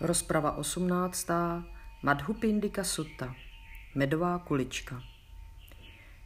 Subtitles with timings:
[0.00, 1.28] Rozprava 18.
[2.02, 3.34] Madhupindika Sutta.
[3.94, 5.02] Medová kulička.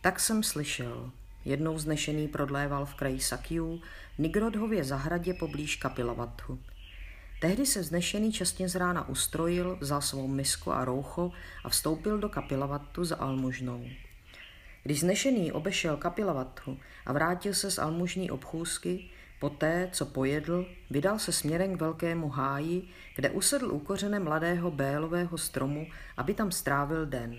[0.00, 1.10] Tak jsem slyšel.
[1.44, 3.80] Jednou znešený prodléval v kraji Sakiu,
[4.18, 6.58] Nigrodhově zahradě poblíž Kapilavathu.
[7.40, 11.32] Tehdy se vznešený častně z rána ustrojil, vzal svou misku a roucho
[11.64, 13.86] a vstoupil do Kapilavathu za almužnou.
[14.82, 19.10] Když znešený obešel Kapilavathu a vrátil se z almužní obchůzky,
[19.42, 25.38] Poté, co pojedl, vydal se směrem k velkému háji, kde usedl u kořene mladého bélového
[25.38, 27.36] stromu, aby tam strávil den.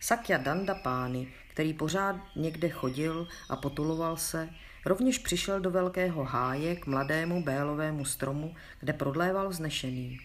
[0.00, 4.48] Sakya Dandapány, který pořád někde chodil a potuloval se,
[4.86, 10.18] rovněž přišel do velkého háje k mladému bélovému stromu, kde prodléval vznešený.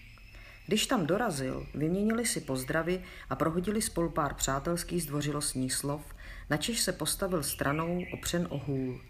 [0.67, 6.01] Když tam dorazil, vyměnili si pozdravy a prohodili spolu pár přátelských zdvořilostních slov,
[6.49, 9.01] načež se postavil stranou opřen o hůl.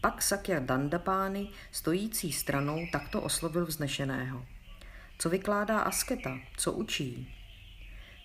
[0.00, 4.44] Pak Sakya Dandapány, stojící stranou, takto oslovil vznešeného.
[5.18, 6.38] Co vykládá asketa?
[6.56, 7.34] Co učí?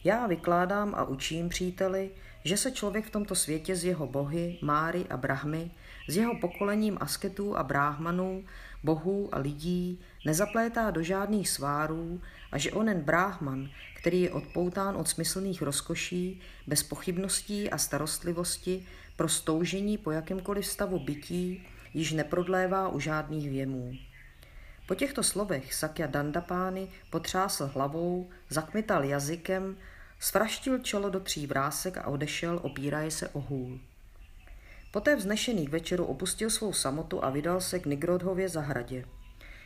[0.04, 2.12] Já vykládám a učím, příteli,
[2.44, 5.72] že se člověk v tomto světě z jeho bohy, Máry a Brahmy,
[6.08, 8.44] s jeho pokolením asketů a bráhmanů,
[8.84, 15.08] bohů a lidí nezaplétá do žádných svárů a že onen bráhman, který je odpoután od
[15.08, 18.86] smyslných rozkoší, bez pochybností a starostlivosti,
[19.16, 23.94] pro stoužení po jakémkoliv stavu bytí, již neprodlévá u žádných věmů.
[24.88, 29.78] Po těchto slovech Sakya Dandapány potřásl hlavou, zakmital jazykem,
[30.20, 33.80] svraštil čelo do tří vrásek a odešel, opíraje se o hůl.
[34.92, 39.06] Poté vznešený k večeru opustil svou samotu a vydal se k Nigrodhově zahradě.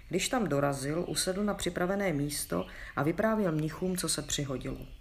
[0.10, 4.99] Když tam dorazil, usedl na připravené místo a vyprávěl mnichům, co se přihodilo.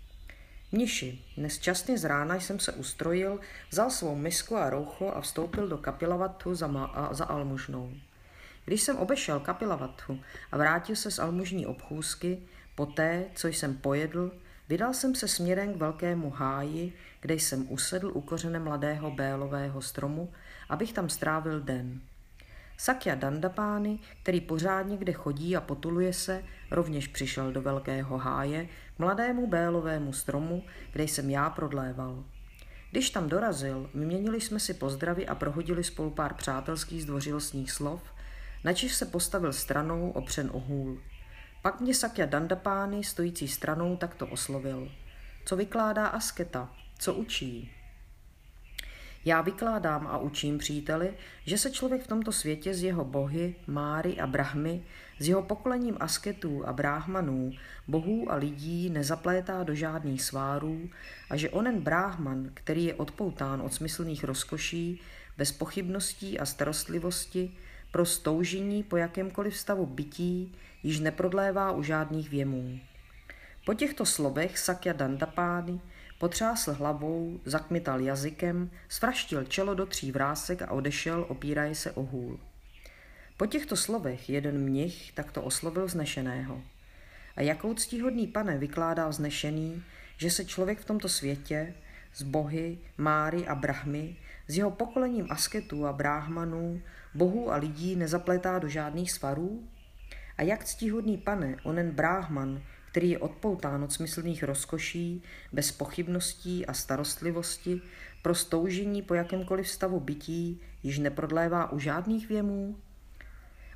[0.73, 5.69] Mniši, dnes časně z rána jsem se ustrojil, vzal svou misku a roucho a vstoupil
[5.69, 7.93] do kapilavatu za, ma- a za almužnou.
[8.65, 10.21] Když jsem obešel kapilavatu
[10.53, 12.43] a vrátil se z almužní obchůzky,
[12.75, 14.33] poté, co jsem pojedl,
[14.69, 20.33] vydal jsem se směrem k velkému háji, kde jsem usedl u kořene mladého bélového stromu,
[20.69, 22.01] abych tam strávil den.
[22.81, 28.69] Sakya Dandapány, který pořád někde chodí a potuluje se, rovněž přišel do velkého háje,
[28.99, 30.63] mladému bélovému stromu,
[30.93, 32.25] kde jsem já prodléval.
[32.91, 38.03] Když tam dorazil, vyměnili jsme si pozdravy a prohodili spolu pár přátelských zdvořilostních slov,
[38.65, 40.99] načiž se postavil stranou opřen o hůl.
[41.63, 44.93] Pak mě Sakya Dandapány, stojící stranou, takto oslovil.
[45.45, 46.75] Co vykládá asketa?
[46.99, 47.78] Co učí?
[49.25, 51.15] Já vykládám a učím příteli,
[51.45, 54.83] že se člověk v tomto světě z jeho bohy, Máry a Brahmy,
[55.19, 57.53] s jeho pokolením asketů a bráhmanů,
[57.89, 60.91] bohů a lidí nezaplétá do žádných svárů
[61.31, 65.01] a že onen bráhman, který je odpoután od smyslných rozkoší,
[65.37, 67.51] bez pochybností a starostlivosti,
[67.91, 72.79] pro stoužení po jakémkoliv stavu bytí již neprodlévá u žádných věmů.
[73.67, 75.81] Po těchto slovech Sakya Dandapány
[76.19, 82.41] Potřásl hlavou, zakmital jazykem, svraštil čelo do tří vrásek a odešel, opíraje se o hůl.
[83.37, 86.63] Po těchto slovech jeden mnich takto oslovil vznešeného.
[87.37, 89.83] A jakou ctihodný pane vykládá vznešený,
[90.17, 91.75] že se člověk v tomto světě,
[92.15, 94.17] z bohy, máry a brahmy,
[94.49, 96.83] s jeho pokolením asketů a bráhmanů,
[97.15, 99.69] bohů a lidí nezapletá do žádných svarů?
[100.37, 105.23] A jak ctihodný pane, onen bráhman, který je odpoután od smyslných rozkoší,
[105.53, 107.81] bez pochybností a starostlivosti,
[108.23, 112.77] pro stoužení po jakémkoliv stavu bytí již neprodlévá u žádných věmů?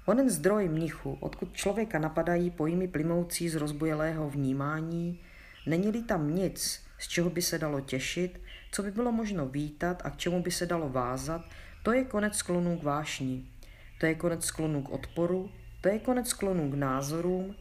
[0.07, 5.21] Onen zdroj mnichu, odkud člověka napadají pojmy plymoucí z rozbojelého vnímání,
[5.67, 8.41] není-li tam nic, z čeho by se dalo těšit,
[8.73, 11.43] co by bylo možno vítat a k čemu by se dalo vázat,
[11.83, 13.45] to je konec sklonů k vášni,
[14.01, 15.51] to je konec sklonů k odporu,
[15.81, 17.55] to je konec sklonů k názorům,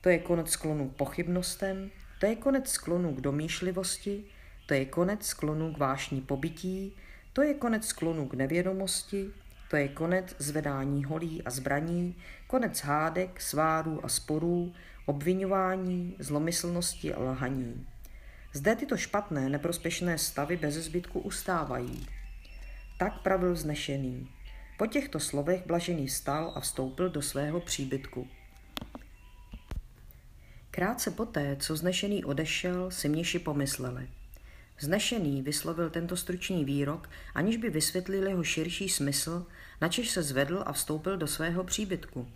[0.00, 1.90] to je konec sklonu k pochybnostem,
[2.20, 4.24] to je konec sklonu k domýšlivosti,
[4.66, 6.96] to je konec sklonu k vášní pobytí,
[7.32, 9.30] to je konec sklonu k nevědomosti,
[9.70, 12.16] to je konec zvedání holí a zbraní,
[12.46, 14.72] konec hádek, svárů a sporů,
[15.06, 17.86] obvinování, zlomyslnosti a lhaní.
[18.52, 22.06] Zde tyto špatné, neprospěšné stavy bez zbytku ustávají.
[22.98, 24.28] Tak pravil znešený.
[24.78, 28.28] Po těchto slovech blažený vstal a vstoupil do svého příbytku.
[30.72, 34.08] Krátce poté, co znešený odešel, si mniši pomysleli.
[34.80, 39.46] Znešený vyslovil tento stručný výrok, aniž by vysvětlil jeho širší smysl,
[39.80, 42.28] načež se zvedl a vstoupil do svého příbytku.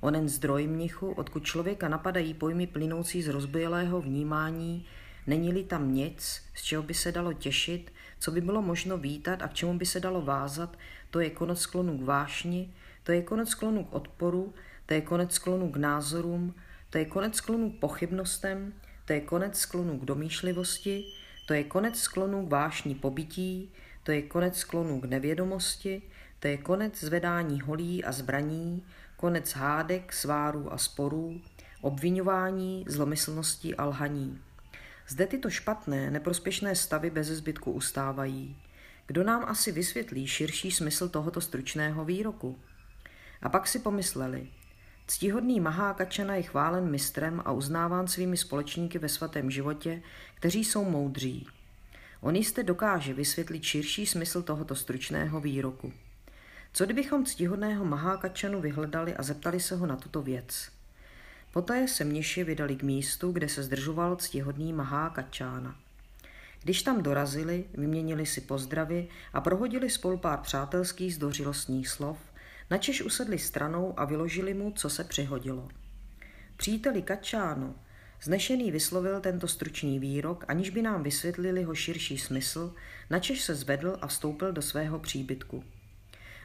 [0.00, 4.86] Onen zdroj mnichu, odkud člověka napadají pojmy plynoucí z rozbělého vnímání,
[5.26, 9.48] není-li tam nic, z čeho by se dalo těšit, co by bylo možno vítat a
[9.48, 10.78] k čemu by se dalo vázat,
[11.10, 14.54] to je konec sklonu k vášni, to je konec sklonu k odporu,
[14.86, 16.54] to je konec sklonu k názorům,
[16.90, 18.74] to je konec sklonu k pochybnostem,
[19.04, 21.04] to je konec sklonu k domýšlivosti,
[21.46, 26.02] to je konec sklonu k vášní pobytí, to je konec sklonu k nevědomosti,
[26.40, 28.84] to je konec zvedání holí a zbraní,
[29.16, 31.40] konec hádek, svárů a sporů,
[31.80, 34.40] obvinování, zlomyslnosti a lhaní.
[35.08, 38.56] Zde tyto špatné, neprospěšné stavy bez zbytku ustávají.
[39.06, 42.58] Kdo nám asi vysvětlí širší smysl tohoto stručného výroku?
[43.42, 44.48] A pak si pomysleli,
[45.10, 50.02] Ctihodný Mahákačana je chválen mistrem a uznáván svými společníky ve svatém životě,
[50.34, 51.46] kteří jsou moudří.
[52.20, 55.92] On jistě dokáže vysvětlit širší smysl tohoto stručného výroku.
[56.72, 60.70] Co kdybychom ctihodného Mahákačanu vyhledali a zeptali se ho na tuto věc?
[61.52, 65.76] Poté se mniši vydali k místu, kde se zdržoval ctihodný Mahákačána.
[66.62, 72.18] Když tam dorazili, vyměnili si pozdravy a prohodili spolu pár přátelských zdořilostních slov,
[72.70, 75.68] načež usedli stranou a vyložili mu, co se přihodilo.
[76.56, 77.74] Příteli Kačáno,
[78.22, 82.74] znešený vyslovil tento stručný výrok, aniž by nám vysvětlili ho širší smysl,
[83.10, 85.64] načež se zvedl a vstoupil do svého příbytku.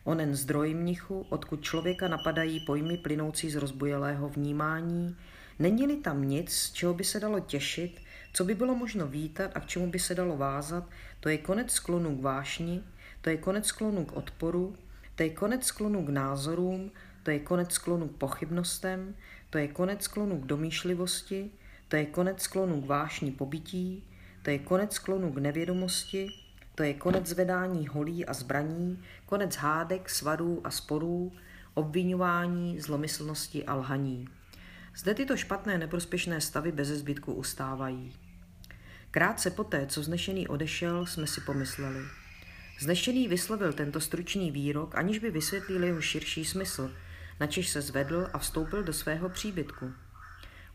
[0.03, 5.17] Onen zdroj mnichu, odkud člověka napadají pojmy plynoucí z rozbujelého vnímání,
[5.59, 8.01] není-li tam nic, čeho by se dalo těšit,
[8.33, 10.89] co by bylo možno vítat a k čemu by se dalo vázat,
[11.19, 12.83] to je konec sklonu k vášni,
[13.21, 14.75] to je konec sklonu k odporu,
[15.15, 16.91] to je konec sklonu k názorům,
[17.23, 19.15] to je konec sklonu k pochybnostem,
[19.49, 21.51] to je konec sklonu k domýšlivosti,
[21.87, 24.03] to je konec sklonu k vášní pobytí,
[24.41, 26.27] to je konec sklonu k nevědomosti,
[26.75, 31.31] to je konec zvedání holí a zbraní, konec hádek, svadů a sporů,
[31.73, 34.27] obvinování, zlomyslnosti a lhaní.
[34.95, 38.13] Zde tyto špatné neprospěšné stavy bez zbytku ustávají.
[39.11, 41.99] Krátce poté, co znešený odešel, jsme si pomysleli–
[42.79, 46.91] Znešený vyslovil tento stručný výrok, aniž by vysvětlil jeho širší smysl,
[47.39, 49.93] načež se zvedl a vstoupil do svého příbytku.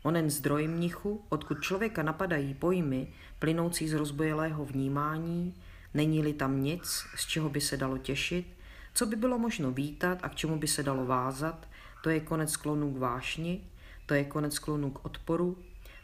[0.03, 3.07] Onen zdroj mnichu, odkud člověka napadají pojmy,
[3.39, 5.55] plynoucí z rozbojelého vnímání,
[5.93, 8.45] není-li tam nic, z čeho by se dalo těšit,
[8.93, 11.67] co by bylo možno vítat a k čemu by se dalo vázat,
[12.03, 13.63] to je konec sklonu k vášni,
[14.05, 15.57] to je konec sklonu k odporu,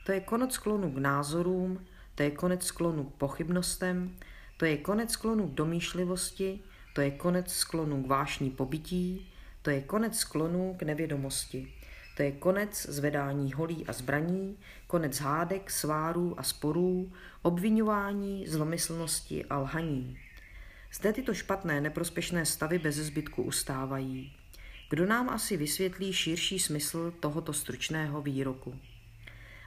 [0.05, 4.15] to je konec sklonu k názorům, to je konec sklonu k pochybnostem,
[4.57, 6.59] to je konec sklonu k domýšlivosti,
[6.93, 9.31] to je konec sklonu k vášní pobytí,
[9.61, 11.73] to je konec sklonu k nevědomosti,
[12.17, 14.57] to je konec zvedání holí a zbraní,
[14.87, 17.11] konec hádek, svárů a sporů,
[17.41, 20.17] obvinování, zlomyslnosti a lhaní.
[20.93, 24.33] Zde tyto špatné, neprospěšné stavy bez zbytku ustávají.
[24.89, 28.79] Kdo nám asi vysvětlí širší smysl tohoto stručného výroku?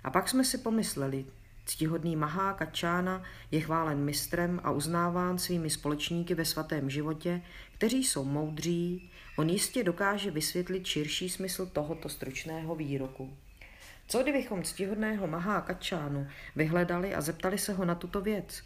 [0.05, 1.25] A pak jsme si pomysleli,
[1.69, 7.43] Ctihodný Mahá Kačána je chválen mistrem a uznáván svými společníky ve svatém životě,
[7.75, 13.37] kteří jsou moudří, on jistě dokáže vysvětlit širší smysl tohoto stručného výroku.
[14.09, 18.63] Co kdybychom ctihodného Mahá Kačánu vyhledali a zeptali se ho na tuto věc?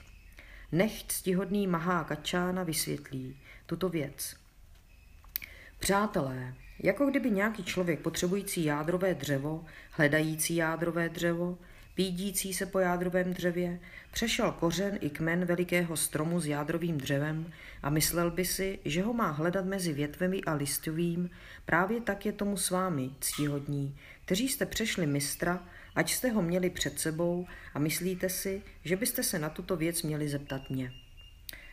[0.72, 4.36] Nech ctihodný Mahá Kačána vysvětlí tuto věc.
[5.78, 11.58] Přátelé, jako kdyby nějaký člověk potřebující jádrové dřevo, hledající jádrové dřevo,
[11.94, 13.80] pídící se po jádrovém dřevě,
[14.12, 17.52] přešel kořen i kmen velikého stromu s jádrovým dřevem
[17.82, 21.30] a myslel by si, že ho má hledat mezi větvemi a listovým,
[21.66, 26.70] právě tak je tomu s vámi, ctihodní, kteří jste přešli mistra, ať jste ho měli
[26.70, 30.92] před sebou a myslíte si, že byste se na tuto věc měli zeptat mě.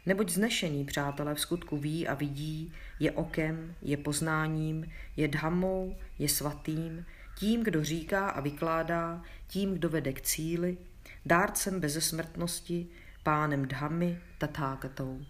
[0.05, 6.29] Neboť znešení přátelé v skutku ví a vidí, je okem, je poznáním, je dhamou, je
[6.29, 7.05] svatým,
[7.39, 10.77] tím, kdo říká a vykládá, tím, kdo vede k cíli,
[11.25, 12.88] dárcem bezesmrtnosti,
[13.24, 15.22] pánem Dhamy, tatákatou.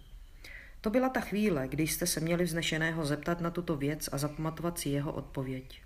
[0.82, 4.80] To byla ta chvíle, kdy jste se měli vznešeného zeptat na tuto věc a zapamatovat
[4.80, 5.82] si jeho odpověď.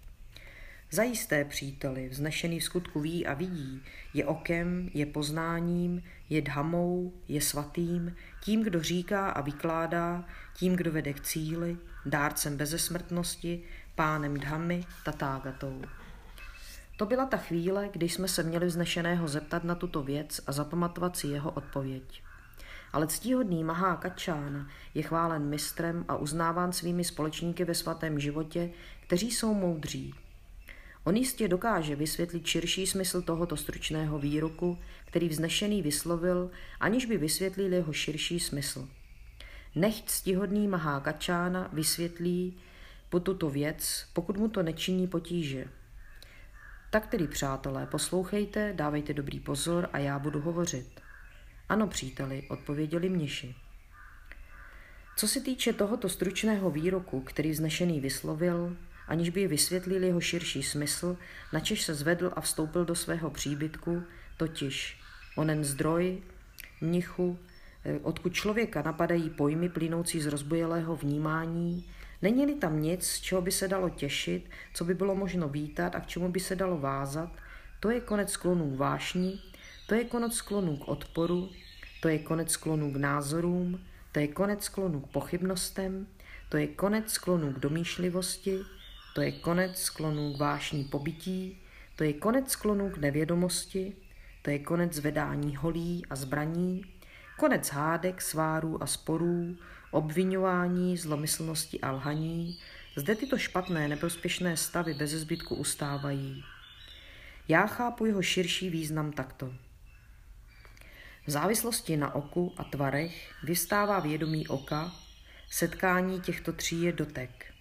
[0.91, 7.41] Zajisté příteli, vznešený v skutku ví a vidí, je okem, je poznáním, je dhamou, je
[7.41, 10.25] svatým, tím, kdo říká a vykládá,
[10.55, 13.63] tím, kdo vede k cíli, dárcem bezesmrtnosti,
[13.95, 15.81] pánem dhamy, tatágatou.
[17.03, 21.17] To byla ta chvíle, kdy jsme se měli vznešeného zeptat na tuto věc a zapamatovat
[21.17, 22.23] si jeho odpověď.
[22.93, 28.69] Ale ctíhodný Mahá Kačána je chválen mistrem a uznáván svými společníky ve svatém životě,
[29.07, 30.13] kteří jsou moudří.
[31.03, 37.73] On jistě dokáže vysvětlit širší smysl tohoto stručného výroku, který vznešený vyslovil, aniž by vysvětlil
[37.73, 38.89] jeho širší smysl.
[39.75, 42.57] Nech ctihodný Mahá Kačána vysvětlí
[43.09, 45.65] po tuto věc, pokud mu to nečiní potíže.
[46.93, 51.01] Tak tedy, přátelé, poslouchejte, dávejte dobrý pozor a já budu hovořit.
[51.69, 53.55] Ano, příteli, odpověděli mniši.
[55.15, 61.17] Co se týče tohoto stručného výroku, který vznešený vyslovil, aniž by vysvětlil jeho širší smysl,
[61.53, 64.03] načež se zvedl a vstoupil do svého příbytku,
[64.37, 64.99] totiž
[65.35, 66.21] onen zdroj,
[66.81, 67.39] mnichu,
[67.85, 71.85] eh, odkud člověka napadají pojmy plynoucí z rozbojelého vnímání,
[72.23, 75.99] není-li tam nic, z čeho by se dalo těšit, co by bylo možno vítat a
[75.99, 77.31] k čemu by se dalo vázat,
[77.79, 79.39] to je konec sklonů k vášni,
[79.87, 81.49] to je konec sklonů k odporu,
[82.01, 83.79] to je konec sklonů k názorům,
[84.11, 86.07] to je konec sklonů k pochybnostem,
[86.49, 88.59] to je konec sklonů k domýšlivosti,
[89.15, 91.61] to je konec sklonů k vášní pobytí,
[91.95, 93.95] to je konec sklonů k nevědomosti,
[94.41, 96.85] to je konec zvedání holí a zbraní,
[97.37, 99.57] konec hádek, svárů a sporů,
[99.91, 102.59] obvinování, zlomyslnosti a lhaní.
[102.95, 106.43] Zde tyto špatné, neprospěšné stavy bez zbytku ustávají.
[107.47, 109.53] Já chápu jeho širší význam takto.
[111.27, 114.91] V závislosti na oku a tvarech vystává vědomí oka,
[115.49, 117.53] setkání těchto tří je dotek.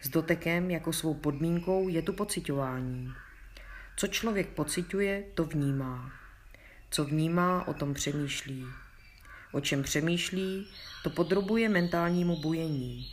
[0.00, 3.12] S dotekem jako svou podmínkou je tu pocitování.
[3.96, 6.12] Co člověk pociťuje, to vnímá.
[6.90, 8.64] Co vnímá, o tom přemýšlí.
[9.52, 10.66] O čem přemýšlí,
[11.04, 13.06] to podrobuje mentálnímu bujení.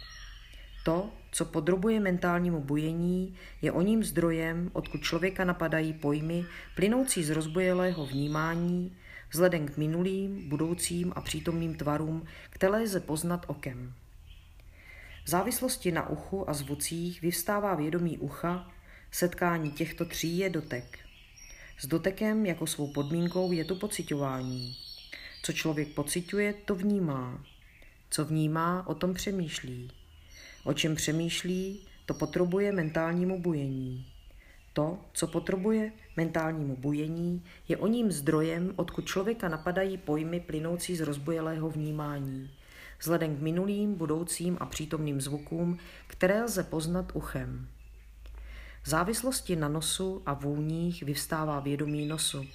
[0.84, 7.30] To, co podrobuje mentálnímu bujení, je o ním zdrojem, odkud člověka napadají pojmy plynoucí z
[7.30, 8.98] rozbojelého vnímání,
[9.32, 13.94] vzhledem k minulým, budoucím a přítomným tvarům, které lze poznat okem.
[15.26, 18.72] V závislosti na uchu a zvucích vyvstává vědomí ucha,
[19.12, 21.05] setkání těchto tří je dotek.
[21.78, 24.76] S dotekem jako svou podmínkou je to pocitování.
[25.44, 27.44] Co člověk pociťuje, to vnímá.
[28.10, 29.92] Co vnímá, o tom přemýšlí.
[30.64, 34.06] O čem přemýšlí, to potřebuje mentálnímu bujení.
[34.74, 41.02] To, co potřebuje mentálnímu bujení, je o ním zdrojem, odkud člověka napadají pojmy plynoucí z
[41.02, 42.50] rozbojelého vnímání,
[43.00, 45.78] vzhledem k minulým, budoucím a přítomným zvukům,
[46.08, 47.68] které lze poznat uchem.
[48.86, 52.46] V závislosti na nosu a vůních vyvstává vědomí nosu.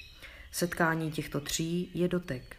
[0.53, 2.57] Setkání těchto tří je dotek.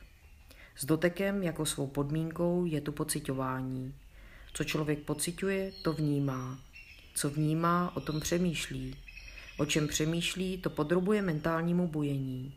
[0.76, 3.94] S dotekem jako svou podmínkou je tu pocitování.
[4.54, 6.60] Co člověk pociťuje, to vnímá.
[7.16, 8.96] Co vnímá, o tom přemýšlí.
[9.58, 12.54] O čem přemýšlí, to podrobuje mentálnímu bujení.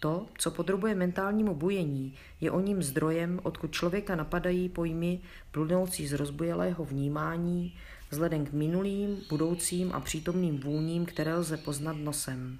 [0.00, 5.20] To, co podrobuje mentálnímu bujení, je o ním zdrojem, odkud člověka napadají pojmy
[5.50, 7.74] plynoucí z rozbojelého vnímání,
[8.12, 12.58] vzhledem k minulým, budoucím a přítomným vůním, které lze poznat nosem.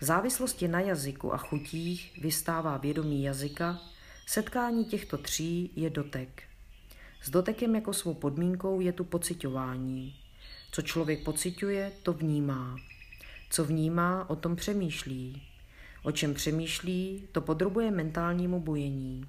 [0.00, 3.80] V závislosti na jazyku a chutích vystává vědomí jazyka,
[4.26, 6.42] setkání těchto tří je dotek.
[7.22, 10.14] S dotekem jako svou podmínkou je tu pocitování.
[10.72, 12.76] Co člověk pociťuje, to vnímá.
[13.50, 15.42] Co vnímá, o tom přemýšlí.
[16.02, 19.26] O čem přemýšlí, to podrobuje mentálnímu bujení.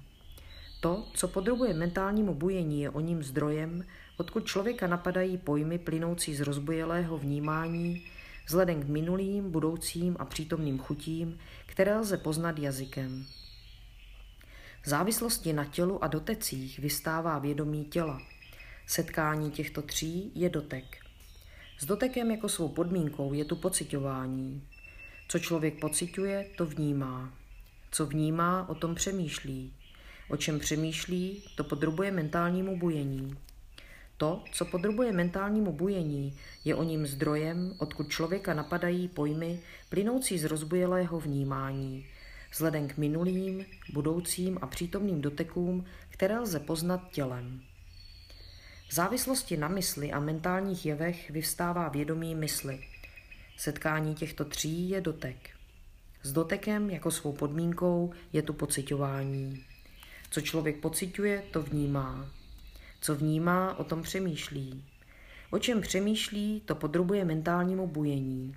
[0.80, 3.84] To, co podrobuje mentálnímu bujení, je o ním zdrojem,
[4.16, 8.04] odkud člověka napadají pojmy plynoucí z rozbojelého vnímání,
[8.46, 13.26] vzhledem k minulým, budoucím a přítomným chutím, které lze poznat jazykem.
[14.82, 18.22] V závislosti na tělu a dotecích vystává vědomí těla.
[18.86, 20.96] Setkání těchto tří je dotek.
[21.78, 24.62] S dotekem jako svou podmínkou je tu pocitování.
[25.28, 27.32] Co člověk pociťuje, to vnímá.
[27.90, 29.72] Co vnímá, o tom přemýšlí.
[30.30, 33.36] O čem přemýšlí, to podrobuje mentálnímu bujení.
[34.16, 40.44] To, co podrobuje mentálnímu bujení, je o ním zdrojem, odkud člověka napadají pojmy plynoucí z
[40.44, 42.06] rozbujelého vnímání,
[42.52, 47.62] vzhledem k minulým, budoucím a přítomným dotekům, které lze poznat tělem.
[48.88, 52.84] V závislosti na mysli a mentálních jevech vyvstává vědomí mysli.
[53.56, 55.50] Setkání těchto tří je dotek.
[56.22, 59.64] S dotekem jako svou podmínkou je tu pocitování.
[60.30, 62.30] Co člověk pociťuje, to vnímá.
[63.00, 64.84] Co vnímá, o tom přemýšlí.
[65.50, 68.54] O čem přemýšlí, to podrobuje mentálnímu bujení.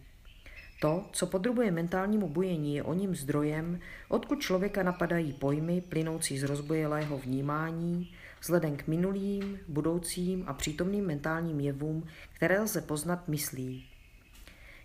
[0.81, 6.43] To, co podrobuje mentálnímu bujení, je o ním zdrojem, odkud člověka napadají pojmy plynoucí z
[6.43, 8.11] rozbojelého vnímání,
[8.41, 13.85] vzhledem k minulým, budoucím a přítomným mentálním jevům, které lze poznat myslí.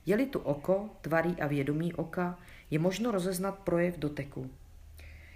[0.06, 2.38] Je-li tu oko, tvarý a vědomí oka,
[2.70, 4.50] je možno rozeznat projev doteku.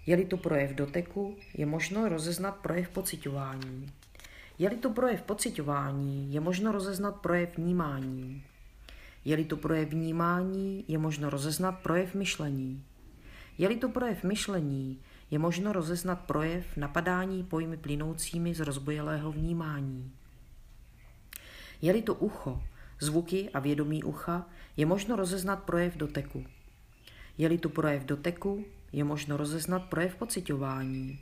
[0.06, 3.92] Je-li tu projev doteku, je možno rozeznat projev pocitování.
[4.58, 8.42] Je-li tu projev pocitování, je možno rozeznat projev vnímání.
[9.24, 12.84] Je-li tu projev vnímání, je možno rozeznat projev myšlení.
[13.58, 20.12] Je-li tu projev myšlení, je možno rozeznat projev napadání pojmy plynoucími z rozbojelého vnímání.
[21.82, 22.62] Je-li to ucho,
[23.00, 26.44] zvuky a vědomí ucha, je možno rozeznat projev doteku.
[27.38, 31.18] Je-li tu projev doteku, je možno rozeznat projev pocitování.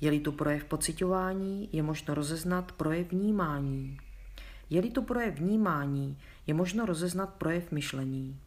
[0.00, 3.98] Je-li tu projev pocitování, je možno rozeznat projev vnímání.
[4.70, 8.40] Je-li to projev vnímání, je možno rozeznat projev myšlení.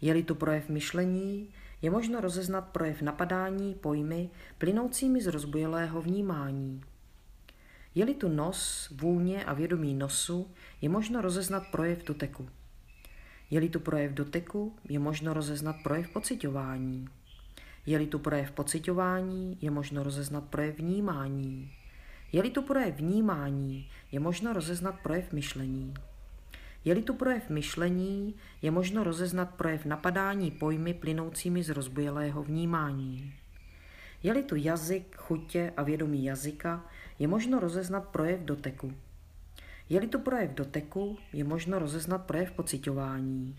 [0.00, 1.48] Je-li to projev myšlení,
[1.82, 6.82] je možno rozeznat projev napadání pojmy plynoucími z rozbujelého vnímání.
[7.94, 12.48] Je-li tu nos, vůně a vědomí nosu, je možno rozeznat projev doteku.
[13.50, 17.08] Je-li tu projev doteku, je možno rozeznat projev pocitování.
[17.90, 21.72] Je-li tu projev pocitování, je možno rozeznat projev vnímání.
[22.32, 25.94] Je-li tu projev vnímání, je možno rozeznat projev myšlení.
[26.84, 33.34] Je-li tu projev myšlení, je možno rozeznat projev napadání pojmy plynoucími z rozbujelého vnímání.
[34.22, 36.86] Je-li tu jazyk, chutě a vědomí jazyka,
[37.18, 38.94] je možno rozeznat projev doteku.
[39.88, 43.56] Je-li tu projev doteku, je možno rozeznat projev pocitování.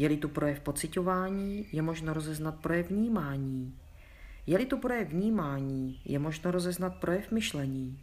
[0.00, 3.74] Je-li tu projev pocitování, je možno rozeznat projev vnímání.
[4.46, 7.98] Je-li tu projev vnímání, je možno rozeznat projev myšlení.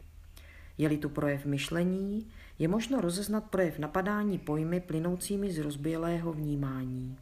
[0.78, 2.28] Je-li tu projev myšlení,
[2.60, 7.18] je možno rozeznat projev napadání pojmy plynoucími z rozbělého vnímání.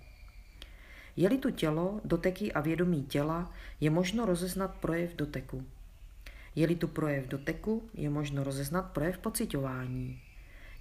[1.15, 3.51] Je-li tu tělo, doteky a vědomí těla,
[3.81, 5.63] je možno rozeznat projev doteku.
[6.55, 10.21] Je-li tu projev doteku, je možno rozeznat projev pocitování.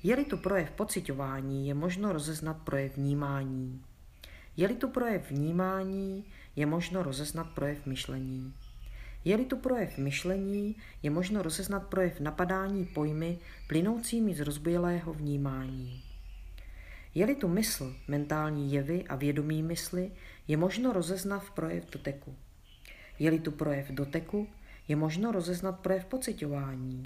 [0.04, 3.82] Je-li tu projev pocitování, je možno rozeznat projev vnímání.
[4.56, 6.24] Je-li tu projev vnímání,
[6.56, 8.54] je možno rozeznat projev myšlení.
[9.24, 16.02] Je-li tu projev myšlení, je možno rozeznat projev napadání pojmy plynoucími z rozbujelého vnímání.
[17.14, 20.12] Je-li tu mysl, mentální jevy a vědomí mysli,
[20.48, 22.36] je možno rozeznat projev doteku.
[23.18, 24.48] Je-li tu projev doteku,
[24.88, 27.02] je možno rozeznat projev pocitování.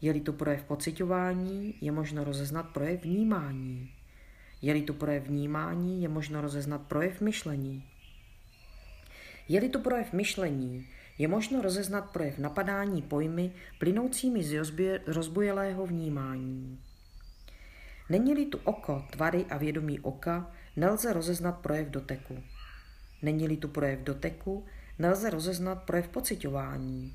[0.00, 3.90] Je-li tu projev pocitování, je možno rozeznat projev vnímání.
[4.62, 7.84] Je-li tu projev vnímání, je možno rozeznat projev myšlení.
[9.48, 10.86] Je-li tu projev myšlení,
[11.18, 14.64] je možno rozeznat projev napadání pojmy plynoucími z
[15.06, 16.80] rozbujelého vnímání.
[18.10, 22.42] Není-li tu oko, tvary a vědomí oka, nelze rozeznat projev doteku.
[23.22, 24.64] Není-li tu projev doteku,
[24.98, 27.14] nelze rozeznat projev pocitování.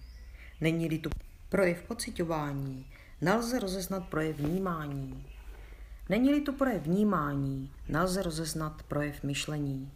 [0.62, 1.10] Není-li tu
[1.52, 2.86] projev pocitování,
[3.22, 5.26] nelze rozeznat projev vnímání.
[6.10, 9.92] Není-li tu projev vnímání, nelze rozeznat projev myšlení.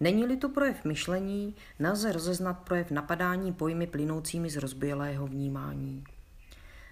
[0.00, 6.04] Není-li to projev myšlení, nelze rozeznat projev napadání pojmy plynoucími z rozbělého vnímání.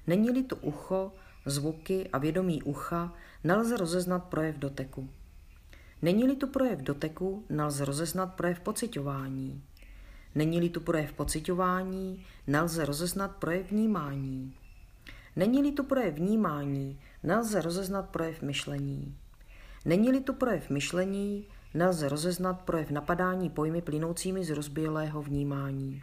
[0.07, 1.13] Není-li to ucho,
[1.47, 5.09] zvuky a vědomí ucha, nelze rozeznat projev doteku.
[6.03, 9.63] Není-li tu projev doteku, nelze rozeznat projev pocitování.
[10.39, 14.55] Není-li tu projev pocitování, nelze rozeznat projev vnímání.
[15.37, 19.17] Není-li tu projev vnímání, nelze rozeznat projev myšlení.
[19.85, 26.03] Není-li tu projev myšlení, nelze rozeznat projev napadání pojmy plynoucími z rozbělého vnímání.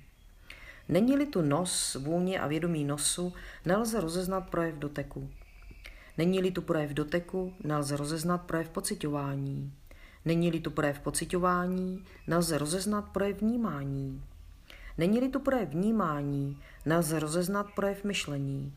[0.89, 3.33] Není-li tu nos, vůně a vědomí nosu,
[3.65, 5.29] nelze rozeznat projev doteku.
[6.17, 9.73] Není-li tu projev doteku, nelze rozeznat projev pocitování.
[10.25, 14.23] Není-li tu projev pocitování, nelze rozeznat projev vnímání.
[14.97, 18.73] Není-li tu projev vnímání, nelze rozeznat projev myšlení.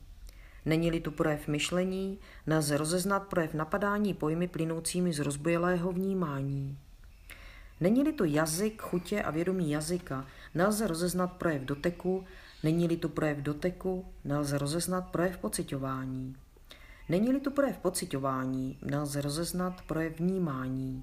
[0.64, 6.78] Není-li tu projev myšlení, nelze rozeznat projev napadání pojmy plynoucími z rozbojelého vnímání.
[7.80, 12.24] Není-li to jazyk, chutě a vědomí jazyka, nelze rozeznat projev doteku,
[12.62, 16.36] není-li tu projev doteku, nelze rozeznat projev pocitování.
[17.08, 21.02] Není-li tu projev pocitování, nelze rozeznat projev vnímání.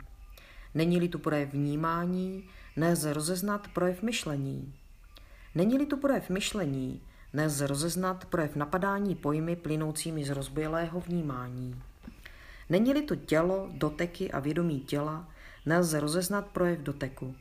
[0.76, 2.44] Není-li tu projev vnímání,
[2.76, 4.74] nelze rozeznat projev myšlení.
[5.56, 7.02] Není-li tu projev myšlení,
[7.34, 11.82] nelze rozeznat projev napadání pojmy plynoucími z rozbělého vnímání.
[12.70, 15.30] Není-li to tělo, doteky a vědomí těla,
[15.66, 17.36] nelze rozeznat projev doteku.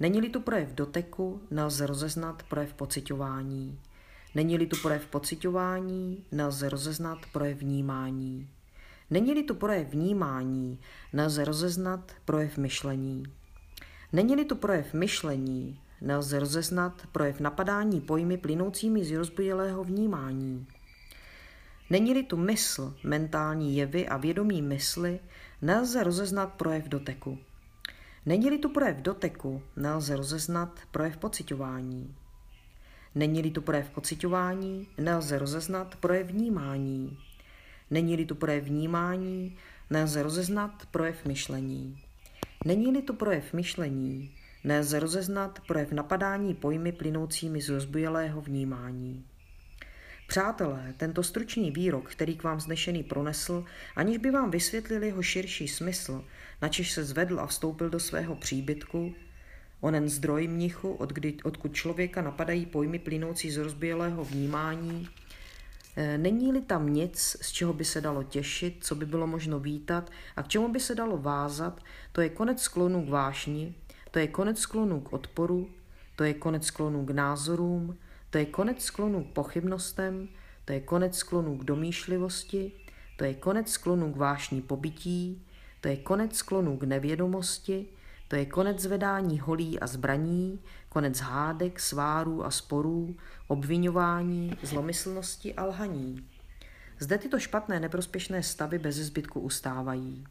[0.00, 3.78] Není-li tu projev doteku, nelze rozeznat projev pocitování.
[4.34, 8.48] Není-li tu projev pocitování, nelze rozeznat projev vnímání.
[9.12, 10.78] Není-li tu projev vnímání,
[11.12, 13.22] nelze rozeznat projev myšlení.
[14.12, 20.66] Není-li tu projev myšlení, nelze rozeznat projev napadání pojmy plynoucími z rozbujelého vnímání.
[21.90, 25.20] Není-li tu mysl, mentální jevy a vědomí mysli,
[25.62, 27.38] nelze rozeznat projev doteku.
[28.26, 32.14] Není-li tu projev doteku, nelze rozeznat projev pocitování.
[33.14, 37.18] Není-li tu projev pocitování, nelze rozeznat projev vnímání.
[37.92, 39.56] Není-li tu projev vnímání,
[39.90, 42.02] nelze rozeznat projev myšlení.
[42.64, 49.24] Není-li tu projev myšlení, nelze rozeznat projev napadání pojmy plynoucími z rozbujelého vnímání.
[50.26, 53.64] Přátelé, tento stručný výrok, který k vám znešený pronesl,
[53.96, 56.24] aniž by vám vysvětlil jeho širší smysl,
[56.62, 59.14] načež se zvedl a vstoupil do svého příbytku,
[59.80, 61.12] onen zdroj mnichu, od
[61.44, 65.08] odkud člověka napadají pojmy plynoucí z rozbělého vnímání,
[66.16, 70.42] není-li tam nic, z čeho by se dalo těšit, co by bylo možno vítat a
[70.42, 71.80] k čemu by se dalo vázat,
[72.12, 73.74] to je konec sklonu k vášni,
[74.10, 75.70] to je konec sklonu k odporu,
[76.16, 77.98] to je konec sklonu k názorům,
[78.30, 80.28] to je konec sklonu k pochybnostem,
[80.64, 82.72] to je konec sklonu k domýšlivosti,
[83.16, 85.46] to je konec sklonu k vášní pobytí,
[85.80, 87.86] to je konec sklonu k nevědomosti,
[88.28, 90.60] to je konec zvedání holí a zbraní,
[90.92, 93.16] konec hádek, svárů a sporů,
[93.48, 96.28] obvinování, zlomyslnosti a lhaní.
[96.98, 100.24] Zde tyto špatné neprospěšné stavy bez zbytku ustávají.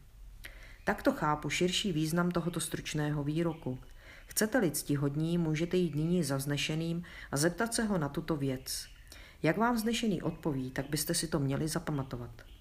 [0.84, 3.78] Takto chápu širší význam tohoto stručného výroku.
[4.26, 8.86] Chcete-li ctihodní, můžete jít nyní za vznešeným a zeptat se ho na tuto věc.
[9.42, 12.51] Jak vám vznešený odpoví, tak byste si to měli zapamatovat.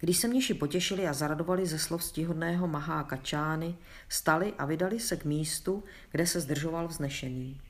[0.00, 3.76] Když se mniši potěšili a zaradovali ze slov stihodného Mahá Kačány,
[4.08, 7.60] stali a vydali se k místu, kde se zdržoval vznešený.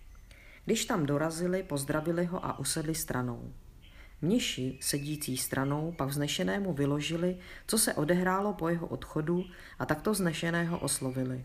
[0.64, 3.52] Když tam dorazili, pozdravili ho a usedli stranou.
[4.22, 9.44] Mniši, sedící stranou, pak vznešenému vyložili, co se odehrálo po jeho odchodu
[9.78, 11.44] a takto vznešeného oslovili.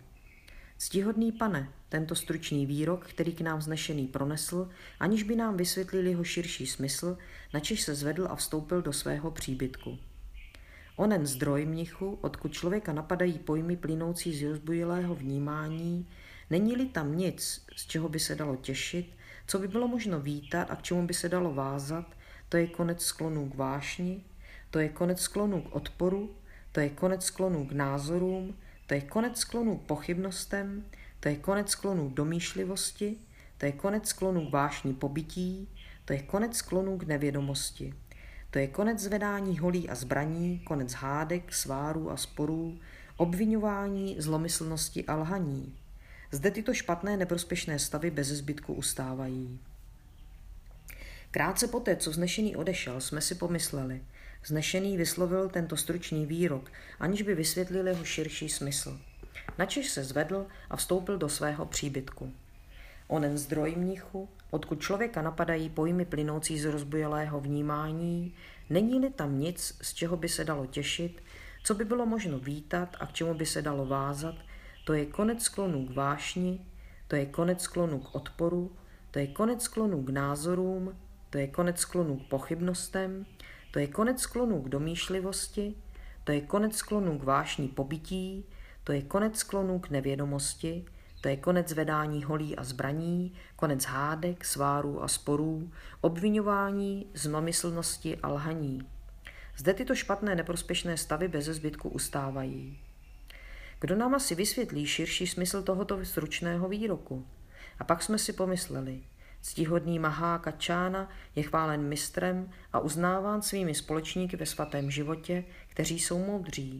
[0.77, 4.69] Ctihodný pane, tento stručný výrok, který k nám vznešený pronesl,
[4.99, 7.17] aniž by nám vysvětlil jeho širší smysl,
[7.53, 9.99] načež se zvedl a vstoupil do svého příbytku.
[10.97, 16.07] Onen zdroj mnichu, odkud člověka napadají pojmy plynoucí z rozbujelého vnímání,
[16.49, 19.15] není-li tam nic, z čeho by se dalo těšit,
[19.47, 22.05] co by bylo možno vítat a k čemu by se dalo vázat,
[22.49, 24.23] to je konec sklonů k vášni,
[24.71, 26.35] to je konec sklonů k odporu,
[26.71, 28.55] to je konec sklonů k názorům,
[28.87, 30.85] to je konec sklonů k pochybnostem,
[31.19, 33.17] to je konec sklonů k domýšlivosti,
[33.57, 35.69] to je konec sklonů k vášní pobytí,
[36.05, 37.93] to je konec sklonů k nevědomosti.
[38.55, 42.79] To je konec zvedání holí a zbraní, konec hádek, svárů a sporů,
[43.17, 45.75] obvinování, zlomyslnosti a lhaní.
[46.31, 49.59] Zde tyto špatné neprospěšné stavy bez zbytku ustávají.
[51.31, 54.01] Krátce poté, co znešený odešel, jsme si pomysleli.
[54.45, 58.99] Znešený vyslovil tento stručný výrok, aniž by vysvětlil jeho širší smysl.
[59.57, 62.33] Načež se zvedl a vstoupil do svého příbytku.
[63.07, 68.33] Onen zdroj mnichu, odkud člověka napadají pojmy plynoucí z rozbujelého vnímání,
[68.69, 71.23] není-li tam nic, z čeho by se dalo těšit,
[71.63, 74.35] co by bylo možno vítat a k čemu by se dalo vázat,
[74.85, 76.65] to je konec sklonu k vášni,
[77.07, 78.71] to je konec sklonu k odporu,
[79.11, 80.97] to je konec sklonu k názorům,
[81.29, 83.25] to je konec sklonu k pochybnostem,
[83.71, 85.75] to je konec sklonu k domýšlivosti,
[86.23, 88.45] to je konec sklonu k vášní pobytí,
[88.83, 90.85] to je konec sklonu k nevědomosti,
[91.25, 98.27] to je konec vedání holí a zbraní, konec hádek, svárů a sporů, obvinování, zlomyslnosti a
[98.27, 98.87] lhaní.
[99.57, 102.79] Zde tyto špatné neprospěšné stavy bez zbytku ustávají.
[103.79, 107.27] Kdo nám asi vysvětlí širší smysl tohoto stručného výroku?
[107.79, 109.03] A pak jsme si pomysleli,
[109.41, 116.25] ctihodný Mahá Kačána je chválen mistrem a uznáván svými společníky ve svatém životě, kteří jsou
[116.25, 116.79] moudří.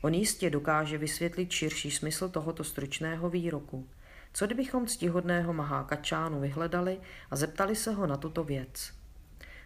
[0.00, 3.88] On jistě dokáže vysvětlit širší smysl tohoto stručného výroku.
[4.32, 8.92] Co kdybychom ctihodného Mahákačánu vyhledali a zeptali se ho na tuto věc?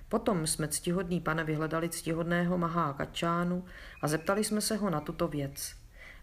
[0.09, 3.65] Potom jsme ctihodný pane vyhledali ctihodného Mahákačánu
[4.03, 5.77] a zeptali jsme se ho na tuto věc.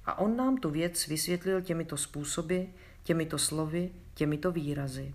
[0.05, 2.61] A on nám tu věc vysvětlil těmito způsoby,
[3.03, 5.13] těmito slovy, těmito výrazy.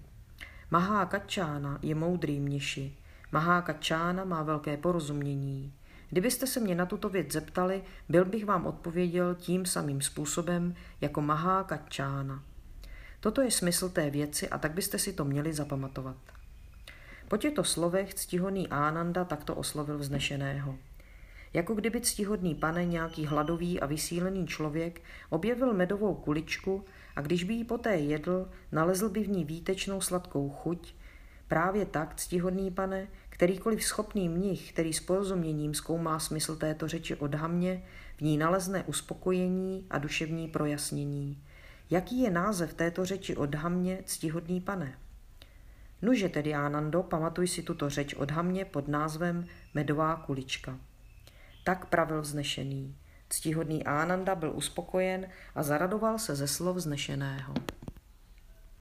[0.71, 2.97] Mahákačána je moudrý mniši.
[3.33, 5.73] Mahákačána má velké porozumění.
[6.11, 11.21] Kdybyste se mě na tuto věc zeptali, byl bych vám odpověděl tím samým způsobem jako
[11.21, 12.43] Mahá Kačána.
[13.21, 16.17] Toto je smysl té věci a tak byste si to měli zapamatovat.
[17.29, 20.79] Po těchto slovech ctihodný Ánanda takto oslovil vznešeného.
[21.53, 26.85] Jako kdyby ctihodný pane nějaký hladový a vysílený člověk objevil medovou kuličku
[27.17, 30.95] a když by ji poté jedl, nalezl by v ní výtečnou sladkou chuť,
[31.49, 37.83] právě tak, ctihodný pane, Kterýkoliv schopný mnich, který s porozuměním zkoumá smysl této řeči odhamně,
[38.17, 41.43] v ní nalezne uspokojení a duševní projasnění.
[41.91, 44.99] Jaký je název této řeči odhamně, ctihodný pane?
[46.03, 50.79] Nuže tedy, Anando, pamatuj si tuto řeč odhamně pod názvem Medová kulička.
[51.65, 52.97] Tak pravil vznešený.
[53.29, 57.55] Ctihodný Ananda byl uspokojen a zaradoval se ze slov vznešeného.